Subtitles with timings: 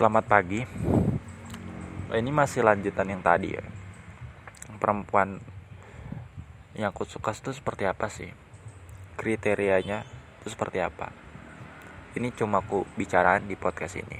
[0.00, 0.64] Selamat pagi.
[2.08, 3.60] Ini masih lanjutan yang tadi ya.
[4.80, 5.36] Perempuan
[6.72, 8.32] yang aku suka itu seperti apa sih?
[9.20, 10.08] Kriterianya
[10.40, 11.12] itu seperti apa?
[12.16, 14.16] Ini cuma aku bicaraan di podcast ini.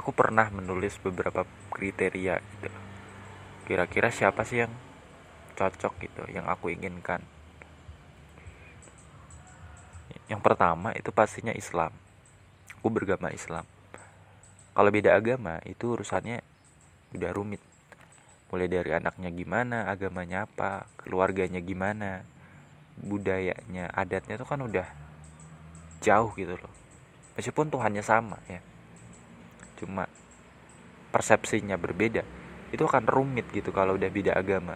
[0.00, 2.72] Aku pernah menulis beberapa kriteria gitu.
[3.68, 4.72] Kira-kira siapa sih yang
[5.60, 7.20] cocok gitu, yang aku inginkan?
[10.32, 11.92] Yang pertama itu pastinya Islam.
[12.80, 13.68] Aku beragama Islam.
[14.72, 16.40] Kalau beda agama itu urusannya
[17.12, 17.60] udah rumit.
[18.48, 22.24] Mulai dari anaknya gimana agamanya apa keluarganya gimana
[22.96, 24.88] budayanya adatnya itu kan udah
[26.00, 26.72] jauh gitu loh.
[27.36, 28.64] Meskipun Tuhannya sama ya.
[29.76, 30.08] Cuma
[31.12, 32.24] persepsinya berbeda
[32.72, 34.72] itu akan rumit gitu kalau udah beda agama.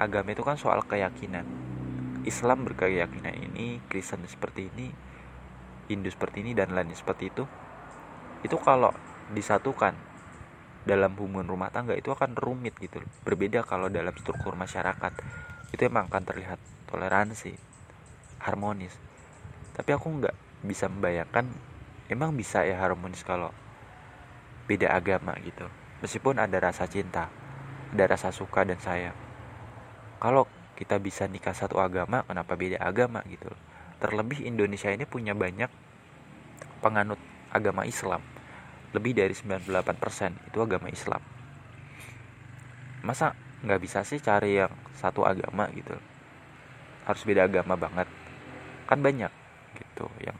[0.00, 1.44] Agama itu kan soal keyakinan.
[2.24, 5.11] Islam berkeyakinan ini Kristen seperti ini
[5.90, 7.44] Hindu seperti ini dan lainnya seperti itu
[8.42, 8.90] itu kalau
[9.30, 9.94] disatukan
[10.82, 15.12] dalam hubungan rumah tangga itu akan rumit gitu berbeda kalau dalam struktur masyarakat.
[15.70, 16.58] Itu emang akan terlihat
[16.90, 17.54] toleransi
[18.42, 18.92] harmonis.
[19.72, 21.46] Tapi aku nggak bisa membayangkan
[22.10, 23.54] emang bisa ya harmonis kalau
[24.66, 25.70] beda agama gitu.
[26.02, 27.30] Meskipun ada rasa cinta
[27.94, 29.14] ada rasa suka dan sayang.
[30.18, 33.52] Kalau kita bisa nikah satu agama kenapa beda agama gitu
[34.02, 35.70] terlebih Indonesia ini punya banyak
[36.82, 37.22] penganut
[37.54, 38.18] agama Islam.
[38.90, 41.22] Lebih dari 98% itu agama Islam.
[43.06, 45.94] Masa nggak bisa sih cari yang satu agama gitu?
[47.06, 48.10] Harus beda agama banget.
[48.90, 49.30] Kan banyak
[49.78, 50.36] gitu yang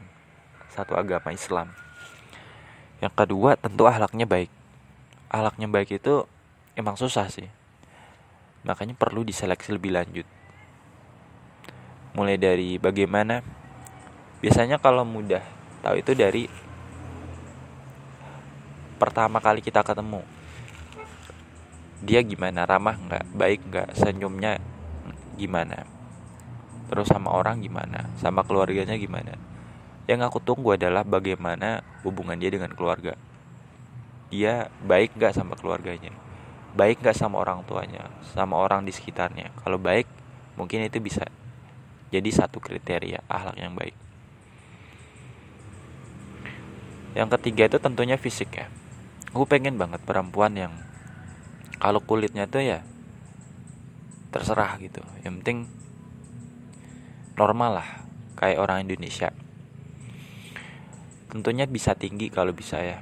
[0.67, 1.71] satu agama Islam.
[2.99, 4.51] Yang kedua tentu ahlaknya baik.
[5.31, 6.27] Ahlaknya baik itu
[6.75, 7.47] emang susah sih.
[8.67, 10.27] Makanya perlu diseleksi lebih lanjut
[12.13, 13.41] mulai dari bagaimana.
[14.39, 15.41] Biasanya kalau mudah
[15.81, 16.47] tahu itu dari
[19.01, 20.23] pertama kali kita ketemu.
[22.03, 24.59] Dia gimana ramah nggak baik nggak senyumnya
[25.33, 25.87] gimana
[26.93, 29.33] terus sama orang gimana sama keluarganya gimana.
[30.05, 33.15] Yang aku tunggu adalah bagaimana hubungan dia dengan keluarga.
[34.29, 36.11] Dia baik nggak sama keluarganya?
[36.75, 39.49] Baik nggak sama orang tuanya sama orang di sekitarnya?
[39.63, 40.05] Kalau baik
[40.59, 41.23] mungkin itu bisa
[42.13, 43.97] jadi satu kriteria akhlak yang baik.
[47.17, 48.69] Yang ketiga itu tentunya fisik ya.
[49.33, 50.77] Aku pengen banget perempuan yang
[51.81, 52.85] kalau kulitnya tuh ya
[54.29, 55.01] terserah gitu.
[55.25, 55.59] Yang penting
[57.33, 57.89] normal lah
[58.37, 59.33] kayak orang Indonesia.
[61.33, 63.01] Tentunya bisa tinggi kalau bisa ya.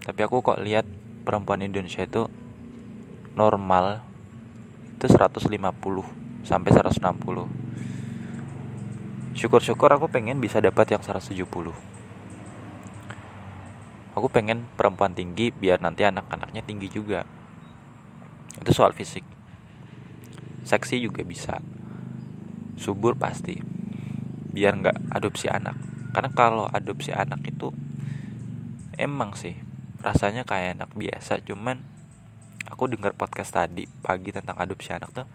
[0.00, 0.88] Tapi aku kok lihat
[1.28, 2.24] perempuan Indonesia itu
[3.36, 4.00] normal
[4.96, 5.44] itu 150
[6.40, 7.65] sampai 160
[9.36, 11.36] syukur-syukur aku pengen bisa dapat yang 170
[14.16, 17.28] aku pengen perempuan tinggi biar nanti anak-anaknya tinggi juga.
[18.56, 19.22] Itu soal fisik.
[20.64, 21.60] Seksi juga bisa.
[22.80, 23.60] Subur pasti.
[24.56, 25.76] Biar nggak adopsi anak.
[26.16, 27.68] Karena kalau adopsi anak itu
[28.96, 29.52] emang sih
[30.00, 31.44] rasanya kayak anak biasa.
[31.44, 31.84] Cuman
[32.64, 35.28] aku dengar podcast tadi pagi tentang adopsi anak tuh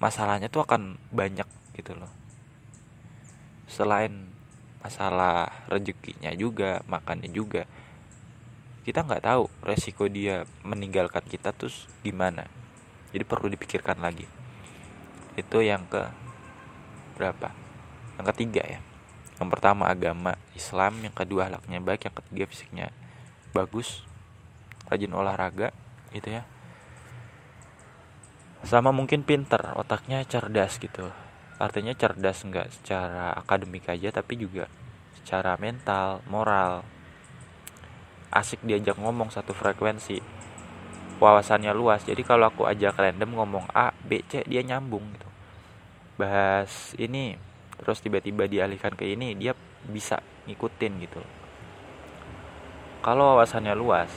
[0.00, 1.46] masalahnya tuh akan banyak
[1.78, 2.21] gitu loh
[3.72, 4.28] selain
[4.84, 7.64] masalah rezekinya juga makannya juga
[8.82, 12.50] kita nggak tahu resiko dia meninggalkan kita terus gimana.
[13.14, 14.26] Jadi perlu dipikirkan lagi.
[15.38, 16.02] Itu yang ke
[17.14, 17.54] berapa?
[18.18, 18.80] Yang ketiga ya.
[19.38, 20.98] Yang pertama agama Islam.
[20.98, 22.10] Yang kedua halaknya baik.
[22.10, 22.86] Yang ketiga fisiknya
[23.54, 24.02] bagus.
[24.90, 25.70] Rajin olahraga
[26.10, 26.42] itu ya.
[28.66, 31.14] Sama mungkin pinter otaknya cerdas gitu
[31.62, 34.66] artinya cerdas nggak secara akademik aja tapi juga
[35.22, 36.82] secara mental moral.
[38.34, 40.18] Asik diajak ngomong satu frekuensi.
[41.22, 42.02] Wawasannya luas.
[42.02, 45.28] Jadi kalau aku ajak random ngomong A B C dia nyambung gitu.
[46.18, 47.38] Bahas ini
[47.78, 49.54] terus tiba-tiba dialihkan ke ini dia
[49.86, 50.18] bisa
[50.50, 51.22] ngikutin gitu.
[53.06, 54.10] Kalau wawasannya luas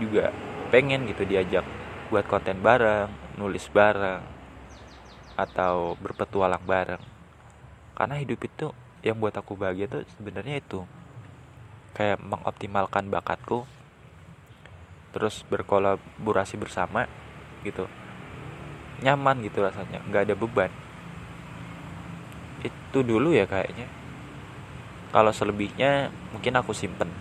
[0.00, 0.32] juga
[0.72, 1.68] pengen gitu diajak
[2.08, 4.24] buat konten bareng nulis bareng
[5.42, 7.02] atau berpetualang bareng.
[7.98, 8.70] Karena hidup itu
[9.02, 10.86] yang buat aku bahagia tuh sebenarnya itu.
[11.92, 13.68] Kayak mengoptimalkan bakatku
[15.12, 17.04] terus berkolaborasi bersama
[17.62, 17.84] gitu.
[19.04, 20.72] Nyaman gitu rasanya nggak ada beban.
[22.64, 23.86] Itu dulu ya kayaknya.
[25.12, 27.12] Kalau selebihnya mungkin aku simpen